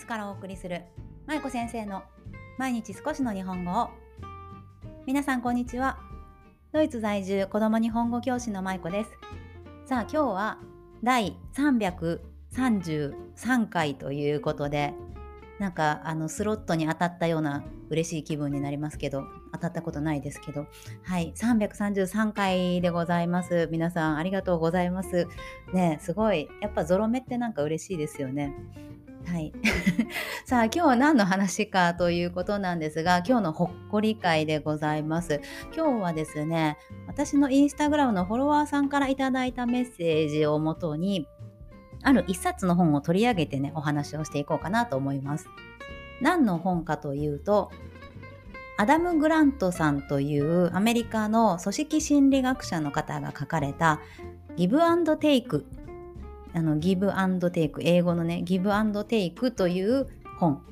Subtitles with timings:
[0.00, 0.84] ツからお送りする
[1.26, 2.02] まいこ先生の
[2.56, 3.90] 毎日少しの日本語を。
[5.06, 5.98] 皆さんこんにちは。
[6.72, 9.10] ドイツ在住子供日本語教師のまいこです。
[9.84, 10.58] さあ今日は
[11.04, 14.94] 第333回ということで
[15.58, 20.66] なんかあのスロットに当たったような嬉しい気分になりますけど当たったことないですけど。
[21.02, 23.68] はい333回でございます。
[23.70, 25.28] 皆さんありがとうございます。
[25.74, 26.48] ねすごい。
[26.62, 28.54] やっぱゾロ目ってなんか嬉しいですよね。
[29.26, 29.52] はい。
[30.44, 35.40] さあ今日は何の話かということなんですが今日のほっこり会でございます。
[35.74, 41.26] 今日はですね私のインスタグラムのフォロワーさんからいただいたメッセージをもとに
[42.02, 45.46] ある一冊の本を取り上げてねお話をしていこうかなと思います。
[46.20, 47.70] 何の本かというと
[48.80, 54.00] アダム・グラントさんというアメリカの組織心理学者の方が書かれた
[54.56, 55.66] ギブアンドテイク
[56.54, 60.62] あのギブアンドテイク英語のねギブアンドテイクという本。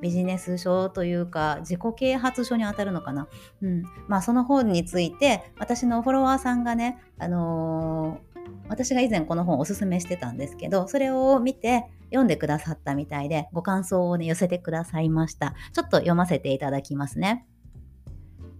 [0.00, 3.28] ビジネス書というか自己啓発書にあたるのかな、
[3.62, 3.84] うん。
[4.08, 15.54] まあ、その本について私のフォロワーさんがね、あのー、私が以前この本をおすすめしてたんですけどそれを見て読んでくださったみたいでご感想をね寄せてくださいました。
[15.72, 17.46] ちょっと読ませていただきますね。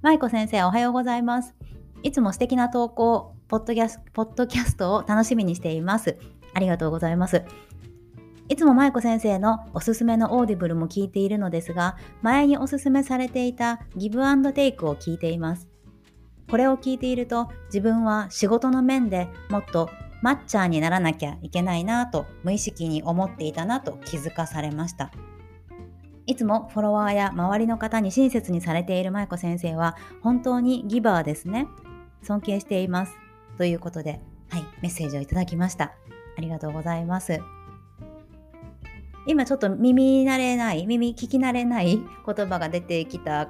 [0.02, 1.56] 舞子先生おはようございます。
[2.04, 6.16] いつも素敵な投稿ポッドキャスポッドキャストを楽しみにしています。
[6.54, 7.44] ありがとうございます。
[8.48, 15.68] いつも舞子先生のおすすめのオーディブルも聞いているのですが、前におすすめされていたギブアンドテイクを聞いています。
[16.50, 19.88] これを聞いていると、自分は仕事の面でもっと
[20.22, 25.10] マッチャーにならなきゃいけないなと無意識に思っていたなと気づかされました。
[26.26, 31.66] いつもフォロワーや周りの方に親切にされている舞子先生は本当にギバーですね。
[32.22, 33.16] 尊敬しています。
[33.58, 35.94] ということで、はい、メッセージをいただきました。
[36.36, 37.40] ありがとうございます。
[39.26, 43.48] 今ちょっと耳慣れない、耳聞き慣れない言葉が出てきたっ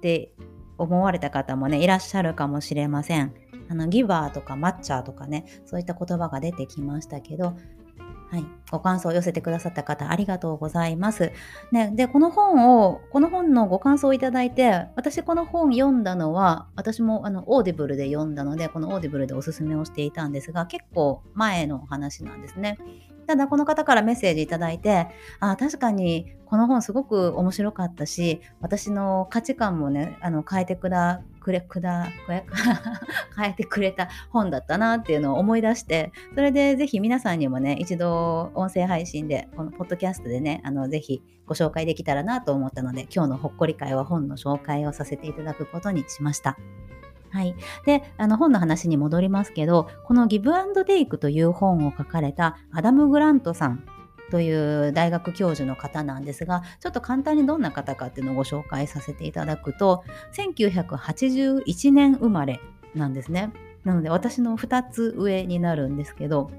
[0.00, 0.32] て
[0.78, 3.34] 思われた方もね、いらっしゃるかもしれません。
[3.68, 7.54] あの、ギバーとかマッチャーとかね、そういった言葉が出てきましたけど、
[8.30, 11.32] はい、ご感想を寄せてくださった方ありがとうございます。
[11.72, 22.78] ね、で、この本を、この本のご感想をいただいて、私この本読んだのは、私もあのオーディブルで読んだので、このオーディブルでおすすめをしていたんですが、結構前の話なんですね。
[23.30, 25.06] ただこの方からメッセージいただいて、
[25.38, 32.08] あ確かにこの本すごく面白かったし、私の価値観もね、あの変えてくだ、くれ、くだ、
[33.38, 46.58] 変えてくれた本だったなっていうのを思い出して、それでぜひ皆さんにもね、一度音声配信で、このポッドキャストでね、あのぜひご紹介できたらなと思ったので、今日のほっこり会は本の紹介をさせていただくことにしました。
[47.30, 47.54] はい。
[47.86, 53.84] で、あの本の話に戻りますけど、このギブアンドテイクという本を書かれたアダム・グラントさん
[54.30, 62.60] という大学教授の方なんですが、ちょっと簡単にどんな方かっていうのをご紹介させていただくと、1981年生まれ
[62.94, 63.52] なんですね。
[63.84, 66.50] なので私の2つ上になるんですけど、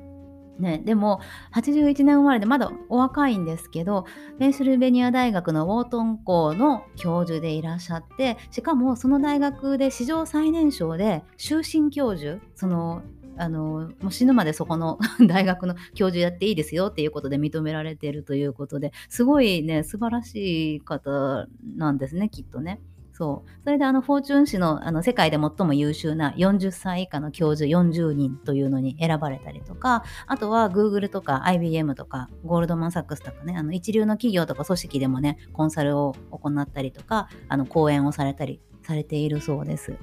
[0.60, 1.22] ね、でも
[1.56, 4.06] 81年生まれでまだお若いんですけど
[4.38, 13.02] ペンシルベニア大学のウォートン校の教授でいらっしゃってしかもその大学で史上最年少で終身教授その
[13.38, 22.80] あのもう死ぬまでそこの 大学の教授やっていいですよっていうことで認められているということですごいね素晴らしい方なんですねきっとね。
[23.22, 23.50] そう。
[23.64, 39.94] それであの、フォーチュン誌のあの世界で最も優秀な40歳以下の教授40人というのに選ばれたりとか、あとは Google とか IBM とかゴールドマン・サックスとかね、あの一流の企業とか組織でもね、コンサルを行ったりとか、あの講演をされたりされているそうです。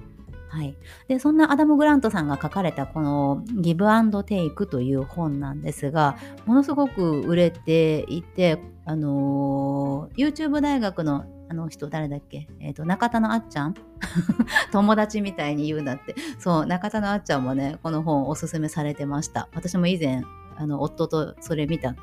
[0.49, 0.75] はい、
[1.09, 6.17] でそんなアダム・グラントさんが書かれたこの「ギブアンド・テイク」という本なんですが
[6.47, 12.47] ものすごく売れていて、あのー、YouTube 大学のあの人誰だっけ？
[12.61, 13.75] え、ー、と、中田のあっちゃん？
[14.71, 16.15] 友達みたいに言うんだって。
[16.39, 19.49] そう、中田のあっちゃんもね、この本おすすめされてました。
[19.55, 20.23] 私も以前、
[20.59, 21.95] あの、夫とそれ見た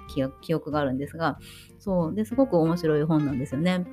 [0.41, 1.37] 記憶があるんですが、
[1.77, 3.85] そう、で、すごく面白い本なんですよね。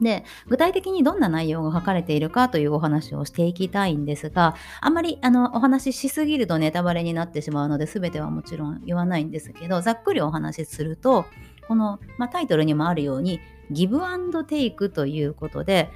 [0.00, 11.26] で、具体的にどんな内容が書かれているかというお話をしていきたいんですが、あんまりあのお話ししすぎるとネタバレになってしまうので、全てはもちろん言わないんですけど、ざっくりお話しすると、
[11.68, 15.90] この、まあ、タイトルにもあるように、ギブアンドテイクということで、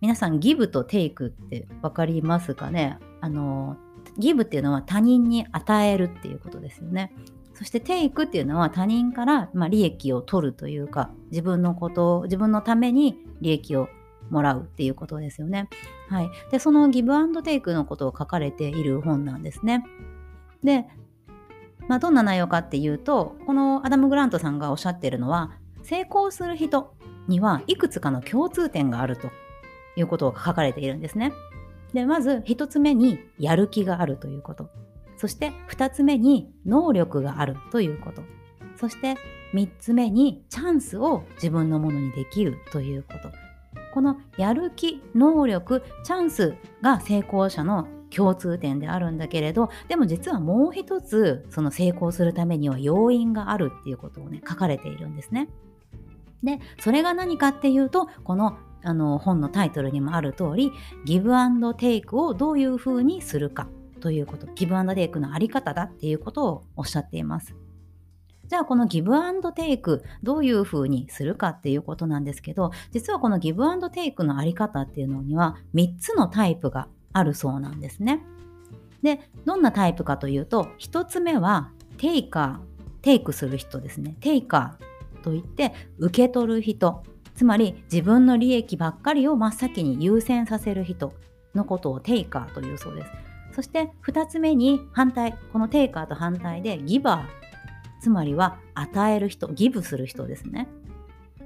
[0.00, 2.98] 皆さんギブとテイクって分かりますかね？
[3.20, 3.76] あの、
[4.18, 7.12] ギブっていうのは他人に与えるっていうことですよね。
[7.60, 13.90] そしてテイクっていうのは他人から、まあ、利益を取るというか、自分のことを、自分のために利益を
[14.30, 15.68] もらうっていうことですよね。
[16.08, 16.30] はい。
[16.50, 19.84] で、そのギブアンドテイクのことを書かれている本なんですね。
[20.64, 20.86] で、
[21.86, 25.52] まあ、どんな内容かっていうと、このアダム・グラントさんがおっしゃってるのは、
[25.82, 26.94] 成功する人
[27.28, 29.28] にはいくつかの共通点があると
[29.96, 31.32] いうことが書かれているんですね。
[31.92, 34.70] でまず1つ目にやる気があるということ
[35.20, 38.22] そして2つ目に能力があるということ。
[38.76, 39.16] そして
[39.52, 43.30] 3つ目にチャンスを自分のものにできるということ。
[43.92, 55.50] このやる気能力チャンスが成功者の共通点であるんだけれどでも実はもう一つその成功するためには要因があるっていうことをね書かれているんですね。
[56.42, 60.72] でそれが何かっていうとこのあの本のタイトルにもある通り
[61.04, 63.68] ギブアンドテイクをどういうふうにするか。
[64.00, 67.54] ということギブアンドテイクのあり方だっていうことをおっしゃっています。
[68.48, 78.24] じゃあこのギブアンドテイクどういうふうにするかっていうことなんですけど実はこのギブアンドテイクのあり方っていうのには3つのタイプがあるそうなんですね。
[79.02, 82.70] でどんなタイプかというと1つ目はテイカー
[83.02, 87.04] テイクする人ですねテイカーといって受け取る人
[87.34, 91.12] つまり自分の利益ばっかりを真っ先に優先させる人
[91.54, 93.29] のことをテイカーというそうです。
[93.52, 97.40] そして2つ目に反対このテイカーと反対でギバー
[98.00, 100.68] つまりは与える人ギブする人ですね。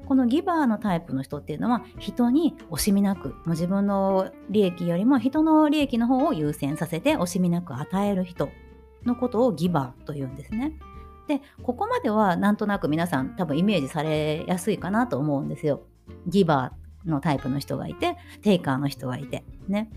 [0.06, 8.50] このギバーのタイプの人っていうのは人に惜しみなくもう自分の利益よりも人の利益の方を優先させて惜しみなく与える人
[9.04, 10.78] のことをギバーというんですね。
[11.26, 15.82] でここまではなんとなく皆さん多分イメージされやすいかなと思うんですよ。
[16.26, 19.90] ギバーのタイプの人がいてテイカーの人がいてね。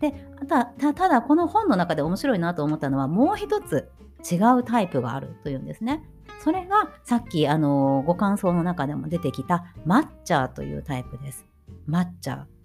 [0.00, 0.12] で
[0.48, 3.90] たただこの本の中で面白いなと思ったのはもう一つ
[4.30, 6.02] 違うタイプがあるというんですね。
[6.42, 11.44] それがさっきあのご感想の中でも出てきたマッチャーというタイプです。
[11.86, 12.60] マッチャー。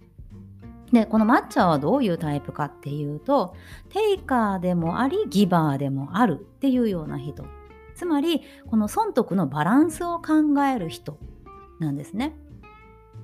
[0.92, 3.56] で、このマッチャーはどういうタイプかっていうと、
[3.90, 7.44] テイカーでもあり、ギバーでもあるっていうような人。
[7.96, 10.34] つまり、この損得のバランスを考
[10.64, 11.18] える人
[11.80, 12.36] なんですね。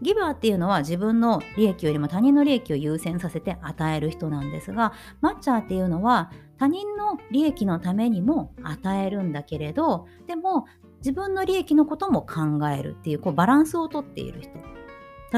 [0.02, 10.66] ギバーっていうのは自分の利益よりも他人の利益を優先させて与える人なんですが、マッチャーっていうのは他人の利益のためにも与えるんだけれど、でも
[10.98, 14.52] 自分の利益のことも考えるっていうこうバランスをとっている人。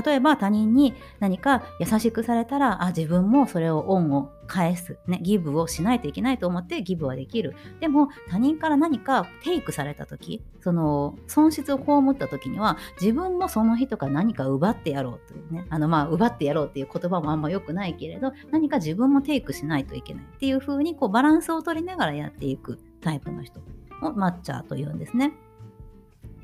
[0.01, 7.55] 例えば他人に何か優しくされたら、あ、自分もそれを恩を返す、ね、ギブをしないといけないと思ってギブはできる。
[7.79, 23.61] でも他人から何かテイクされた時、その損失を被った時には自分もその人から何か奪ってやろうというね、あのまあ奪ってやろうっていう言葉もあんま良くないけれど、何か自分もテイクしないといけないっていう風にこうバランスを取りながらやっていくタイプの人。
[24.01, 25.33] をマッチャーというんですね。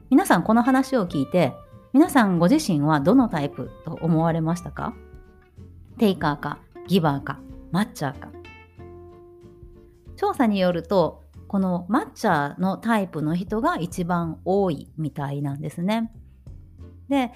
[0.09, 1.53] 皆さんこの話を聞いて
[1.91, 4.93] 皆さんご自身はどのタイプと思われましたか？
[5.97, 7.39] テイカーかギバーか。
[7.71, 8.29] マッチャーか
[10.15, 16.11] 調査によるとこのマッチャーのタイプの人が一番多いみたいなんですね。
[17.09, 17.31] で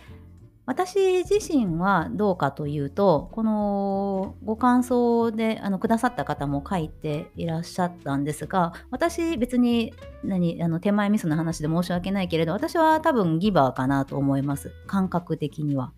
[0.65, 9.93] 私自身はどうかというとこのご感想であのくださった方も書いていらっしゃったんですが私別に
[10.23, 15.91] 何あの手前ミスの話で申し訳ないけれど私は多分ギバーかなと思います感覚的には。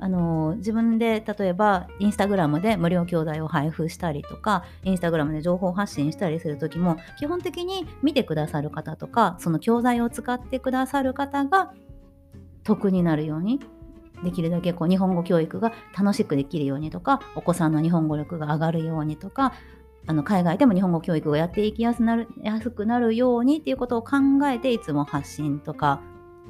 [0.00, 11.72] あの自分で例えばインスタグラムで無料教材を配布したりとかインスタグラムで情報発信したりする時も基本的に見てくださる方とかその教材を使ってくださる方が
[12.62, 13.60] 得になるように
[14.22, 19.52] できるだけこう日本語教育が楽しくできるようにとかお子さんの日本語力が上がるようにとか
[20.06, 26.00] あの海外でも日本語教育をやっていきやすなる安くなるようにっていうことを考えていつも発信とか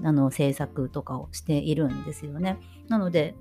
[0.04, 2.58] あの制作とかをしているんですよね。
[2.88, 3.34] なので、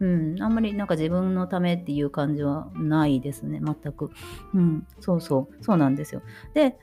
[0.00, 4.10] うん、あんまりなんか自分のためっていう感じはないですね、全く。
[4.54, 6.22] うん、そうそう、そうなんですよ。
[6.54, 6.78] で、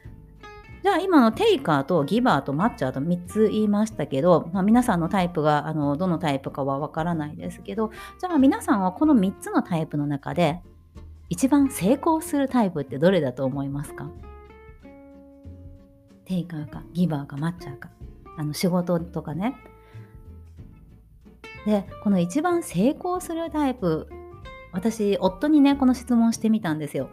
[0.84, 10.62] じゃあ今のテイカーとギバーとマッチャーと3つ言いましたけど、まあ、皆さんのタイプがあのどのタイプかはわからないですけどじゃあ皆さんはこの3つのタイプの中で
[11.30, 14.10] 一番成功するタイプってどれだと思いますか？
[16.26, 17.90] テイカーかギバーかマッチャーか
[18.38, 19.56] あの仕事とかね。
[21.66, 24.08] でこの一番成功するタイプ
[24.72, 27.10] 私夫にねこの質問してみたんですよ。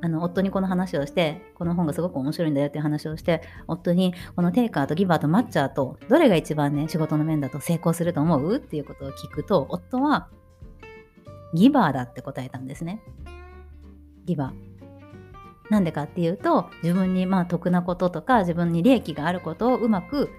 [0.00, 10.28] あの夫にこの話をしてこの本がすごく面白いんだよっていう話をして夫にこのテイカーとギバーとマッチャーとどれが一番ね仕事の面だと成功すると思うっていうことを聞くと夫は
[11.54, 13.00] ギバーだって答えたんですね。
[14.26, 14.73] ギバー。
[15.70, 20.30] なんでかっていうと自分にまあ得なこととか自分に利益があることをうまく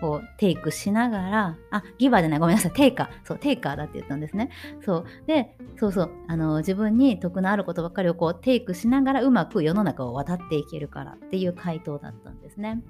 [0.00, 3.08] こうテイクしながら、あ、ギバーじゃない、ごめんなさい、テイカー。
[3.24, 4.50] そう、テイカーだって言ったんですね。
[4.84, 5.04] そう。
[5.26, 12.82] で、そうそう、あの、自分に得のあることばっかりをこうテイクしながらうまく世の中を渡っていけるからっていう回答だったんですね。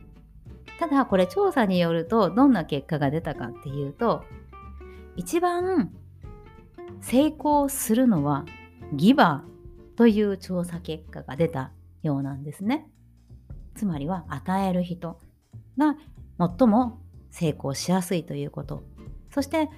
[0.79, 4.25] ただこれ調査によるとどんな結果が出たかっていうと
[5.17, 5.93] 一番
[7.01, 8.45] 成功するのは
[8.93, 9.54] ギバー
[9.97, 11.73] という調査結果が出た
[12.03, 12.91] ようなんですね。
[13.75, 15.19] つまりは与える人
[15.79, 15.97] が
[16.39, 18.85] 最も成功しやすいということ。
[19.31, 19.69] そして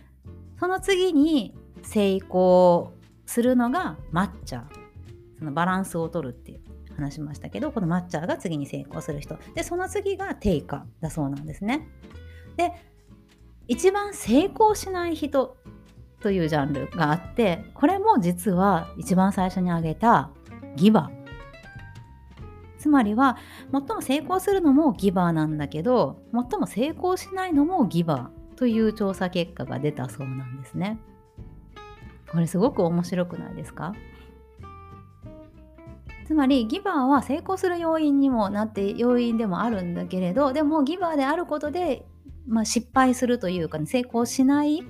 [0.59, 2.93] その次に成功
[3.27, 4.87] するのがマッチャー。
[5.39, 6.61] そのバランスを取るっていう
[6.97, 9.39] 話しましたけど、このマッチャーが次に成功する人。
[9.55, 11.87] で、その次がテイカーだそうなんですね。
[12.57, 12.73] で、
[13.69, 15.59] 一番成功しない人
[16.21, 20.31] というジャンルがあって、これも実は一番最初に挙げた
[20.77, 21.17] ギバー。
[22.79, 23.37] つまりは
[23.73, 30.99] 最も成功するのもギバーなんだけど最も成功しないのもギバーという調査結果が出たそうなんですね。
[32.31, 33.93] これすごく面白くないですか？
[36.27, 42.07] つまりギバーは成功する要因にもなって要因でもあるんだけれどでもギバーであることで、
[42.47, 44.85] まあ、失敗するというか、ね、成功しない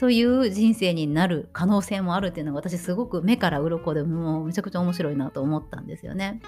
[0.00, 6.40] という人生になる可能性もあるっていうのが私すごく目から鱗でもうめちゃくちゃ面白いなと思ったんですよね。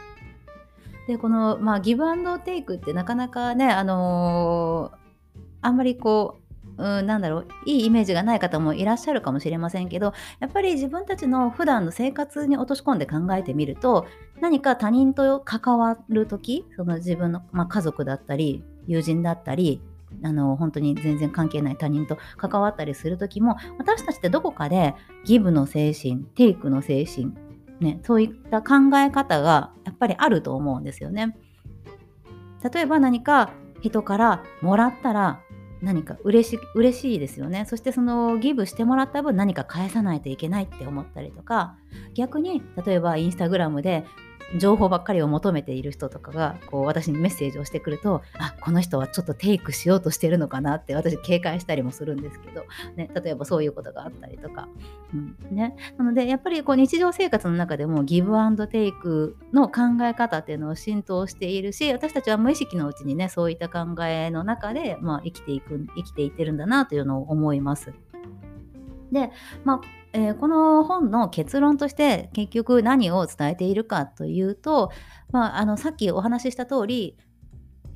[1.06, 6.40] でこの、まあ、ギブアンドテイクってなかなかね、あのー、あんまりこ
[6.78, 14.06] う、うん、なんだろういいイメージがない方もいらっしゃるかもしれませんけどやっぱり自分たちの普段の生活に落とし込んで考えてみると
[14.40, 19.82] 何か他人と関わる時その自分の、まあ、家族だったり友人だったり
[20.23, 27.33] あの本当に全然関係ない他人と関わったりする時も私たちってどこかでギブの精神テイクの精神
[27.83, 31.37] ね、そういった考え方がやっぱりあると思うんですよね。
[32.73, 33.50] 例えば何か
[33.81, 35.40] 人からもらったら
[35.83, 37.64] 何か嬉し嬉しいですよね。
[37.66, 41.75] そしてそのギブしてもらった分何か返さないといけないって思ったりとか
[42.14, 44.04] 逆に例えばインスタグラムで
[44.59, 52.64] 情報ばっかりを求めている人とかがこう私にメッセージをしてくるとあこの人はちょっとテイクしようとしてるのかなって私警戒したりもするんですけど、
[52.97, 54.68] ね、例えばそういうことがあったりとか、
[55.14, 67.92] うんね、なのでやっぱりこう日常生活の中でもギブアンドテイクの考え方っていうのを浸透しているし私たちは無意識のうちにねそういった考えの中で、まあ、生きていく生きていってるんだなというのを思います。
[69.12, 69.30] で、
[69.64, 74.90] まあえー、この本の結論として結局何を伝えているかというと、
[75.31, 77.16] まあ、あのさっきお話しした通り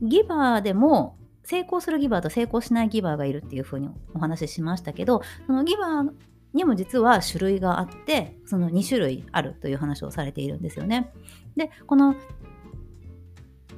[0.01, 6.11] ギバーでも成功するギバーと成功しないギバーがいるっていうふうにお話ししましたけどそのギバー
[6.55, 11.13] にも実は種類があってその2種類あるという話をされているんですよね。
[11.55, 12.17] でこの、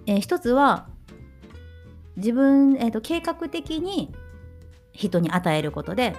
[0.06, 0.88] えー、一つは
[2.16, 4.12] 自分、えーと計画的に
[4.92, 6.14] 人に与えることで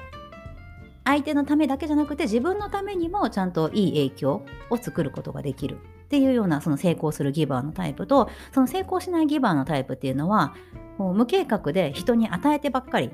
[1.06, 10.56] 相手のためだけじゃなくて自分のためにもちゃんといい影響を作ることができるっていうようなその成功するギバーのタイプとその成功しないギバーのタイプっていうのは
[10.98, 13.12] こう無計画で人に与えてばっかり。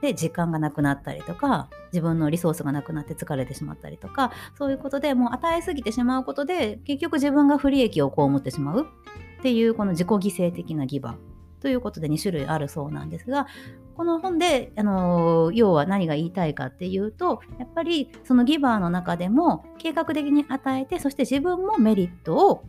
[0.00, 8.88] で時間がなくなったりとか自分のリソースがなくなって疲れてしまったりとかそういうことでもう与えすぎてしまうことで結局自分が不利益を被ってしまう
[9.38, 11.31] っていうこの自己犠牲的なギバー。
[11.62, 13.46] ということで2種類あるそうなんですが
[13.96, 22.64] この本で、あの要は何が言いたいかっていうとやっぱりそのギバーの中でも計画的に与えてそして自分もメリットを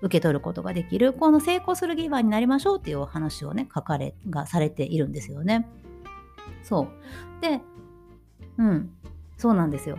[0.00, 5.68] 受け取ることができるこの成功するギバーになりましょうっていうお話をね書かれがされているんですよね。
[6.62, 6.88] そ
[7.40, 7.60] うで
[8.56, 8.90] うん
[9.36, 9.98] そうなんですよ。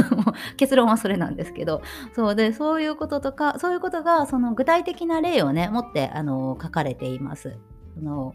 [0.56, 1.82] 結論はそれなんですけど
[2.14, 7.56] そうでそういうこととかそういうことがその具体的な例をね持ってあの書かれています。
[7.98, 8.34] その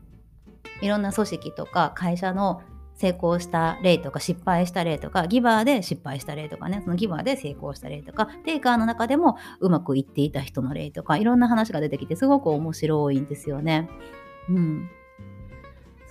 [0.81, 2.61] いろんな組織とか会社の
[2.95, 13.89] 成功した例とか失敗した例とかギバーで失敗した例とかねそのギバーで成功した例とかテイカーの中でもうまくいっていた人の例とかいろんな話が出てきてすごく面白いんですよね。
[14.49, 14.89] うん、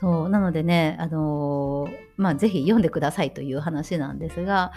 [0.00, 4.72] そうなのでね、あのー、まあ、ぜひ読んでくださいという話なんですが、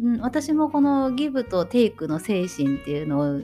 [0.00, 3.40] うん、私もこのギブとテイクの精神っていうのを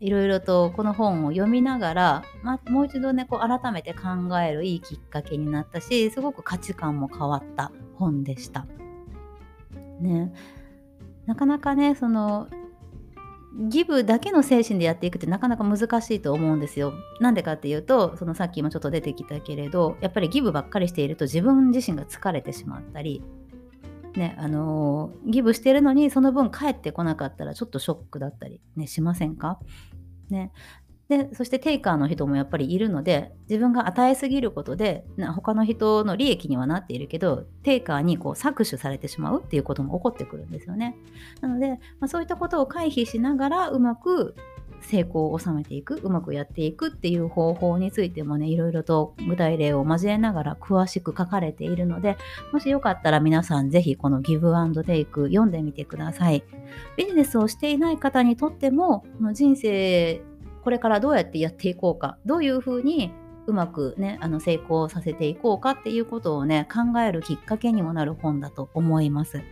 [0.00, 8.66] いろいろとこの本を読みながら、まもう一度ねこう改めて考えるいいきっかけになったしすごく価値観も変わった本でした。
[10.00, 10.32] ね、
[11.24, 12.48] なかなかねその
[13.58, 16.92] ギブだけの精神でやっていくってなかなか難しいと思うんですよ。
[17.20, 23.22] なんでかっていうとそのさっきもちょっと出てきたけれどやっぱりギブばっかりしていると自分自身が疲れてしまったり
[24.16, 29.58] ね、あのー、ギブしてるのにその分返ってこなかったらちょっとショックだったり、ね、しませんか？
[30.30, 30.52] ね。
[31.08, 40.96] で、そしてテイカーの人もやっぱりいるので、自分が与えすぎることで、な他の人の利益にはなっているけど、テイカーにこう搾取されてしまうっていうことも起こってくるんですよね。
[41.40, 44.34] なので、まあ、そういったことを回避しながらうまく
[44.82, 52.16] 成功を収めていくうまくやっていくっていう方法についてもねいろいろと具体例を交えながら詳しく書かれているので
[52.52, 56.44] もしよかったら皆さんぜひこのギブアンドテイク読んでみてください
[56.96, 60.22] ビジネスをしていない方にとってもこの人生
[60.62, 63.12] これからどうやってやっていこうかどういうふうに
[63.46, 69.42] うまくねあの成功させていこうかっていうことをね考えるきっかけにもなる本だと思います。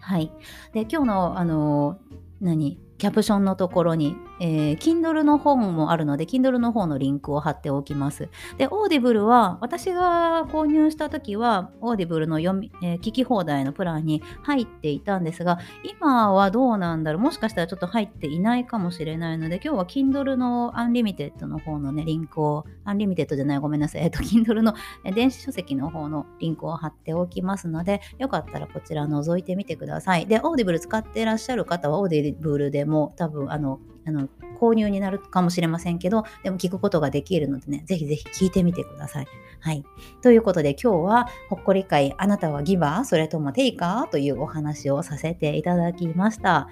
[0.00, 0.32] はい。
[0.72, 1.98] で今日のあの
[2.40, 2.85] 何？
[2.98, 8.28] キャプションのところに、えー、Kindle の本もあるので、Kindle の方のリンクを貼っておきます。
[8.58, 17.22] で、Audible は、私が購入した時は、Audible の読み、えー、聞き放題のプランに入っていたんですが、今はどうなんだろう？
[17.22, 24.02] もしかしたらちょっと入っていないかもしれないので、今日は Kindle の Unlimited の方のね、リンクを、Unlimited じゃない、ごめんなさい。
[24.02, 24.74] えっと、Kindle の
[25.14, 30.26] 電子書籍の方のリンクを貼っておきますので、よかったらこちら覗いてみてください。
[30.26, 34.28] で、Audible 使ってらっしゃる方は Audible でも多分あのあの
[34.60, 39.26] 購入になるかもしれませんけどでも聞くことができるのでねぜひぜひ聞いてみてください。
[39.60, 39.84] はい、
[40.22, 46.68] ということで今日はほっこり会あなたはギバーそれともテイカーというお話をさせていただきました。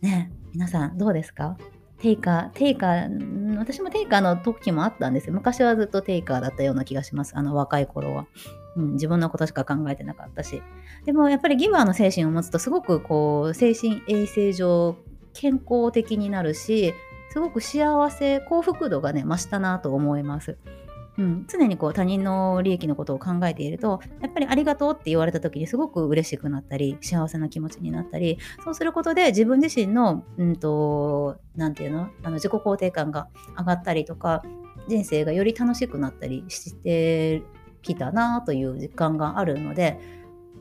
[0.00, 1.56] ね皆さんどうですか？
[1.98, 5.34] テイカー、テイカー、私もテイカーの時もあったんですよ。
[5.34, 7.36] 昔はずっとテイカーだったような気がします。
[7.36, 8.26] あの若い頃は。
[8.74, 10.62] うん、自分のことしか考えてなかったし。
[11.04, 14.96] でもやっぱりギバーの精神を持つとすごくこう精神衛生上
[15.32, 16.94] 健康的になるし
[17.30, 20.58] すごく幸せ幸福度がね増したなと思います。
[21.18, 31.36] うん、常にこう他人の利益のことを考えているとやっぱりありがとうって言われた時にすごく嬉しくなったり幸せな気持ちになったりそうすることで自分自身の何、うんと、
[31.74, 32.10] て言うの？
[32.22, 34.42] あの自己肯定感が上がったりとか
[34.88, 37.42] 人生がより楽しくなったりして
[37.82, 40.00] きたなという実感があるので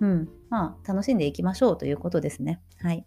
[0.01, 0.29] うん。
[0.49, 2.59] まあ、楽しんでいきましょうということですね。
[2.81, 3.03] はい。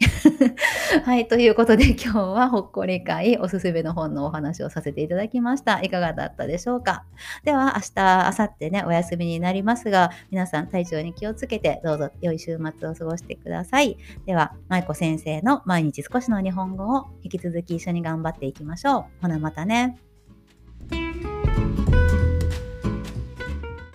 [1.04, 1.26] はい。
[1.26, 5.80] ということで、今日はほっこり会おすすめの本のお話をさせていただきました。
[5.82, 7.04] いかがだったでしょうか？
[7.44, 13.96] では、明日、明後日ね、お休みになりますが、皆さん体調に気をつけて、どうぞ良い週末を過ごしてください。
[14.26, 19.04] では、舞子先生の毎日少しの日本語を引き続き一緒に頑張っていきましょう。
[19.22, 19.98] ほな、またね。